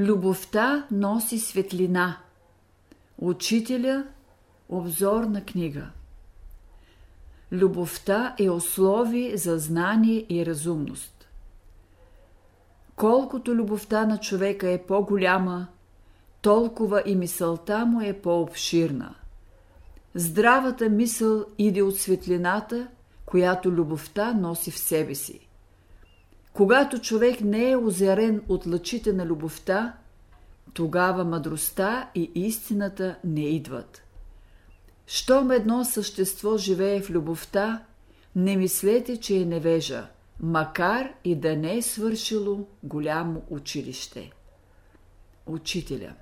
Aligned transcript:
Любовта 0.00 0.86
носи 0.90 1.38
светлина. 1.38 2.16
Учителя– 3.18 4.04
обзор 4.68 5.24
на 5.24 5.44
книга. 5.44 5.86
Любовта 7.52 8.34
е 8.38 8.50
условие 8.50 9.36
за 9.36 9.58
знание 9.58 10.26
и 10.28 10.46
разумност. 10.46 11.28
Колкото 12.96 13.54
любовта 13.54 14.06
на 14.06 14.18
човека 14.18 14.70
е 14.70 14.82
по-голяма, 14.82 15.66
толкова 16.42 17.02
и 17.06 17.16
мисълта 17.16 17.86
му 17.86 18.00
е 18.00 18.12
по-обширна. 18.12 19.14
Здравата 20.14 20.88
мисъл 20.88 21.44
иде 21.58 21.82
от 21.82 21.96
светлината, 21.96 22.88
която 23.26 23.70
любовта 23.70 24.32
носи 24.32 24.70
в 24.70 24.78
себе 24.78 25.14
си. 25.14 25.49
Когато 26.52 26.98
човек 26.98 27.40
не 27.40 27.70
е 27.70 27.76
озарен 27.76 28.42
от 28.48 28.66
лъчите 28.66 29.12
на 29.12 29.26
любовта, 29.26 29.94
тогава 30.74 31.24
мъдростта 31.24 32.10
и 32.14 32.30
истината 32.34 33.16
не 33.24 33.40
идват. 33.40 34.02
Щом 35.06 35.50
едно 35.50 35.84
същество 35.84 36.56
живее 36.56 37.00
в 37.00 37.10
любовта, 37.10 37.84
не 38.36 38.56
мислете, 38.56 39.16
че 39.16 39.36
е 39.36 39.44
невежа, 39.44 40.06
макар 40.40 41.12
и 41.24 41.36
да 41.36 41.56
не 41.56 41.76
е 41.76 41.82
свършило 41.82 42.66
голямо 42.82 43.42
училище. 43.50 44.32
Учителя 45.46 46.12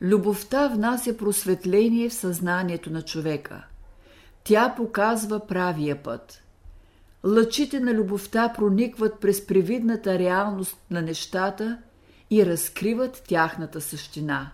Любовта 0.00 0.68
внася 0.68 1.16
просветление 1.16 2.08
в 2.08 2.14
съзнанието 2.14 2.90
на 2.90 3.02
човека. 3.02 3.66
Тя 4.44 4.74
показва 4.76 5.46
правия 5.46 6.02
път– 6.02 6.42
Лъчите 7.24 7.80
на 7.80 7.94
любовта 7.94 8.52
проникват 8.52 9.20
през 9.20 9.46
привидната 9.46 10.18
реалност 10.18 10.76
на 10.90 11.02
нещата 11.02 11.78
и 12.30 12.46
разкриват 12.46 13.24
тяхната 13.28 13.80
същина. 13.80 14.52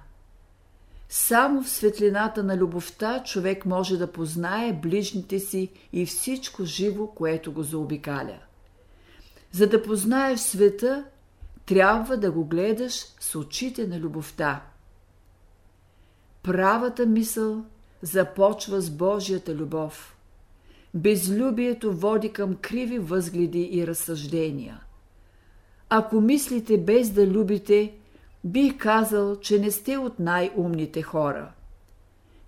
Само 1.08 1.62
в 1.62 1.68
светлината 1.68 2.42
на 2.42 2.56
любовта 2.56 3.22
човек 3.22 3.66
може 3.66 3.96
да 3.96 4.12
познае 4.12 4.72
ближните 4.72 5.38
си 5.38 5.70
и 5.92 6.06
всичко 6.06 6.64
живо, 6.64 7.06
което 7.06 7.52
го 7.52 7.62
заобикаля. 7.62 8.38
За 9.52 9.66
да 9.66 9.82
познаеш 9.82 10.40
света, 10.40 11.04
трябва 11.66 12.16
да 12.16 12.30
го 12.30 12.44
гледаш 12.44 13.04
с 13.20 13.34
очите 13.34 13.86
на 13.86 13.98
любовта. 13.98 14.62
Правата 16.42 17.06
мисъл 17.06 17.64
започва 18.02 18.80
с 18.80 18.90
Божията 18.90 19.54
любов– 19.54 20.16
Безлюбието 20.94 21.92
води 21.92 22.32
към 22.32 22.56
криви 22.56 22.98
възгледи 22.98 23.68
и 23.72 23.86
разсъждения. 23.86 24.80
Ако 25.88 26.20
мислите 26.20 26.78
без 26.78 27.10
да 27.10 27.26
любите, 27.26 27.94
бих 28.44 28.78
казал, 28.78 29.40
че 29.40 29.58
не 29.58 29.70
сте 29.70 29.96
от 29.96 30.18
най-умните 30.18 31.02
хора. 31.02 31.52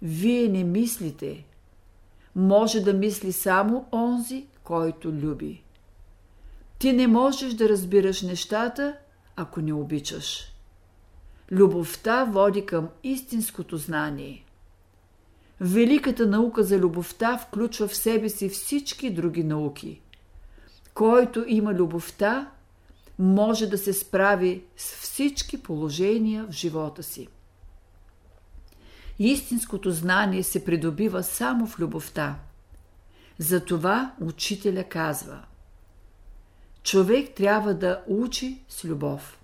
Вие 0.02 0.48
не 0.48 0.64
мислите. 0.64 1.44
Може 2.36 2.80
да 2.80 2.92
мисли 2.92 3.32
само 3.32 3.86
онзи, 3.92 4.46
който 4.64 5.12
люби. 5.12 5.62
Ти 6.78 6.92
не 6.92 7.06
можеш 7.06 7.54
да 7.54 7.68
разбираш 7.68 8.22
нещата, 8.22 8.96
ако 9.36 9.60
не 9.60 9.72
обичаш. 9.72 10.52
Любовта 11.50 12.24
води 12.24 12.66
към 12.66 12.88
истинското 13.02 13.76
знание. 13.76 14.45
Великата 15.60 16.26
наука 16.26 16.64
за 16.64 16.78
любовта 16.78 17.38
включва 17.38 17.88
в 17.88 17.96
себе 17.96 18.28
си 18.28 18.48
всички 18.48 19.10
други 19.10 19.44
науки. 19.44 20.00
Който 20.94 21.44
има 21.48 21.74
любовта, 21.74 22.50
може 23.18 23.66
да 23.66 23.78
се 23.78 23.92
справи 23.92 24.64
с 24.76 24.96
всички 24.96 25.62
положения 25.62 26.46
в 26.46 26.50
живота 26.50 27.02
си. 27.02 27.28
Истинското 29.18 29.90
знание 29.90 30.42
се 30.42 30.64
придобива 30.64 31.22
само 31.22 31.66
в 31.66 31.78
любовта. 31.78 32.38
Затова 33.38 34.14
учителя 34.20 34.84
казва 34.84 35.42
Човек 36.82 37.34
трябва 37.34 37.74
да 37.74 38.02
учи 38.06 38.64
с 38.68 38.84
любов. 38.84 39.38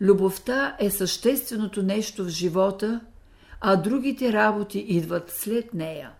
Любовта 0.00 0.76
е 0.78 0.90
същественото 0.90 1.82
нещо 1.82 2.24
в 2.24 2.28
живота– 2.28 3.00
а 3.60 3.76
другите 3.76 4.32
работи 4.32 4.78
идват 4.78 5.30
след 5.30 5.74
нея. 5.74 6.10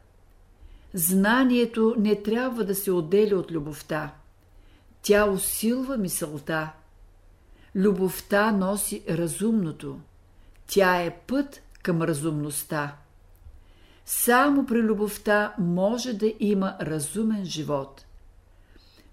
Знанието 0.94 1.94
не 1.98 2.22
трябва 2.22 2.64
да 2.64 2.74
се 2.74 2.92
отделя 2.92 3.36
от 3.36 3.50
любовта. 3.50 4.14
Тя 5.02 5.30
усилва 5.30 5.96
мисълта. 5.96 6.72
Любовта 7.74 8.52
носи 8.52 9.02
разумното. 9.08 10.00
Тя 10.66 11.02
е 11.02 11.16
път 11.26 11.62
към 11.82 12.02
разумността. 12.02 12.96
Само 14.06 14.66
при 14.66 14.82
любовта 14.82 15.54
може 15.58 16.12
да 16.12 16.32
има 16.40 16.76
разумен 16.80 17.44
живот. 17.44 18.04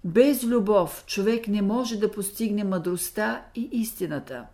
Без 0.04 0.44
любов 0.44 1.04
човек 1.06 1.48
не 1.48 1.62
може 1.62 1.96
да 1.96 2.10
постигне 2.10 2.64
мъдростта 2.64 3.44
и 3.54 3.68
истината. 3.72 4.46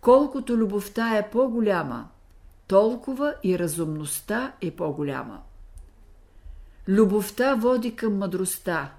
Колкото 0.00 0.56
любовта 0.56 1.16
е 1.16 1.30
по-голяма, 1.30 2.08
толкова 2.68 3.34
и 3.44 3.58
разумността 3.58 4.52
е 4.60 4.70
по-голяма. 4.70 5.42
Любовта 6.88 7.54
води 7.54 7.96
към 7.96 8.18
мъдростта. 8.18 8.92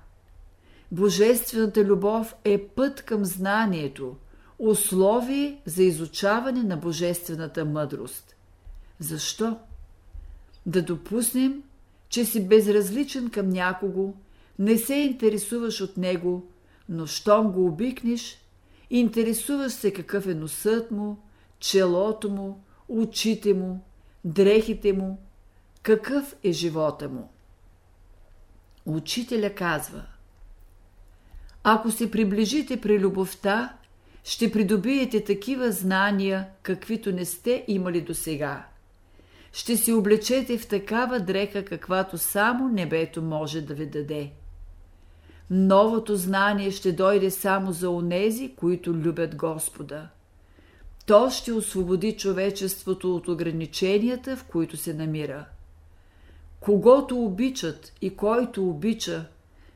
Божествената 0.91 1.83
любов 1.83 2.35
е 2.43 2.67
път 2.67 3.01
към 3.01 3.25
знанието, 3.25 4.15
условие 4.59 5.61
за 5.65 5.83
изучаване 5.83 6.63
на 6.63 6.77
божествената 6.77 7.65
мъдрост. 7.65 8.35
Защо? 8.99 9.57
Да 10.65 10.81
допуснем, 10.81 11.63
че 12.09 12.25
си 12.25 12.47
безразличен 12.47 13.29
към 13.29 13.49
някого, 13.49 14.13
не 14.59 14.77
се 14.77 14.93
интересуваш 14.93 15.81
от 15.81 15.97
него, 15.97 16.47
но 16.89 17.07
щом 17.07 17.51
го 17.51 17.65
обикнеш, 17.65 18.37
интересуваш 18.89 19.71
се 19.71 19.93
какъв 19.93 20.27
е 20.27 20.33
носът 20.33 20.91
му, 20.91 21.17
челото 21.59 22.29
му, 22.29 22.63
очите 22.89 23.53
му, 23.53 23.83
дрехите 24.25 24.93
му, 24.93 25.19
какъв 25.83 26.35
е 26.43 26.51
живота 26.51 27.09
му. 27.09 27.29
Учителя 28.85 29.55
казва 29.55 30.05
Ако 31.63 31.91
се 31.91 32.11
приближите 32.11 32.81
при 32.81 32.99
любовта, 32.99 33.73
ще 34.23 34.51
придобиете 34.51 35.23
такива 35.23 35.71
знания, 35.71 36.47
каквито 36.61 37.11
не 37.11 37.25
сте 37.25 37.65
имали 37.67 38.01
до 38.01 38.13
сега. 38.13 38.65
Ще 39.51 39.77
се 39.77 39.93
облечете 39.93 40.57
в 40.57 40.67
такава 40.67 41.19
дреха, 41.19 41.65
каквато 41.65 42.17
само 42.17 42.69
небето 42.69 43.21
може 43.21 43.61
да 43.61 43.73
ви 43.73 43.85
даде. 43.85 44.31
Новото 45.49 46.15
знание 46.15 46.71
ще 46.71 46.91
дойде 46.91 47.31
само 47.31 47.71
за 47.71 47.89
онези, 47.89 48.55
които 48.55 48.93
любят 48.93 49.35
Господа– 49.35 50.09
то 51.09 51.29
ще 51.29 51.53
освободи 51.53 52.17
човечеството 52.17 53.15
от 53.15 53.27
ограниченията, 53.27 54.37
в 54.37 54.43
които 54.43 54.77
се 54.77 54.93
намира. 54.93 55.45
Когато 56.59 57.23
обичат 57.23 57.93
и 58.01 58.15
който 58.15 58.69
обича, 58.69 59.25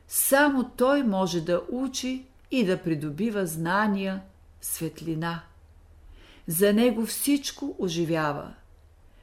само 0.08 0.70
той 0.76 1.02
може 1.02 1.40
да 1.40 1.62
учи 1.70 2.24
и 2.50 2.64
да 2.64 2.82
придобива 2.82 3.46
знания, 3.46 4.22
светлина. 4.60 5.42
За 6.46 6.72
него 6.72 7.06
всичко 7.06 7.76
оживява. 7.78 8.54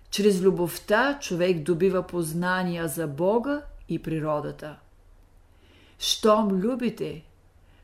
Чрез 0.10 0.42
любовта 0.42 1.20
човек 1.22 1.60
добива 1.60 2.08
познания 2.08 2.88
за 2.88 3.08
Бога 3.08 3.62
и 3.90 4.00
природата. 4.00 4.80
Щом 6.00 6.52
любите, 6.52 7.24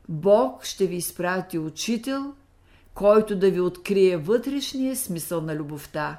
Бог 0.08 0.64
ще 0.64 0.86
ви 0.86 0.96
изпрати 0.96 1.58
учител– 1.58 2.34
който 2.94 3.36
да 3.36 3.50
ви 3.50 3.60
открие 3.60 4.16
вътрешния 4.16 4.96
смисъл 4.96 5.40
на 5.40 5.56
любовта. 5.56 6.18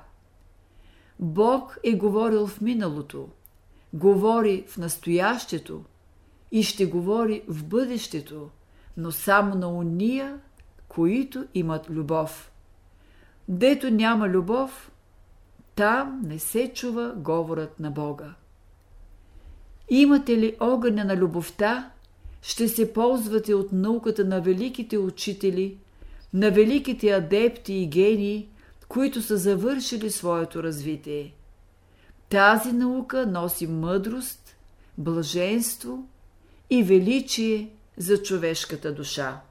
Бог 1.19 1.77
е 1.83 1.95
говорил 1.95 2.47
в 2.47 2.61
миналото, 2.61 3.29
говори 3.93 4.65
в 4.67 4.77
настоящето 4.77 5.83
и 6.51 6.63
ще 6.63 6.85
говори 6.85 7.41
в 7.47 7.65
бъдещето, 7.65 8.49
но 8.97 9.11
само 9.11 9.55
на 9.55 9.67
уния, 9.67 10.39
които 10.87 11.45
имат 11.53 11.89
любов. 11.89 12.51
Дето 13.47 13.91
няма 13.91 14.29
любов, 14.29 14.91
там 15.75 16.21
не 16.23 16.39
се 16.39 16.71
чува 16.73 17.13
говорът 17.17 17.79
на 17.79 17.91
Бога. 17.91 18.33
Имате 19.89 20.37
ли 20.37 20.55
огъня 20.59 21.05
на 21.05 21.17
любовта, 21.17 21.91
ще 22.41 22.67
се 22.67 22.93
ползвате 22.93 23.53
от 23.53 23.71
науката 23.71 24.25
на 24.25 24.41
великите 24.41 24.97
учители– 24.97 25.77
на 26.33 26.51
великите 26.51 27.09
адепти 27.09 27.73
и 27.73 27.87
гении, 27.87 28.49
които 28.87 29.21
са 29.21 29.37
завършили 29.37 30.11
своето 30.11 30.63
развитие. 30.63 31.33
Тази 32.29 32.73
наука 32.73 33.25
носи 33.25 33.67
мъдрост, 33.67 34.55
блаженство 34.97 36.07
и 36.69 36.83
величие 36.83 37.69
за 37.97 38.23
човешката 38.23 38.93
душа. 38.93 39.41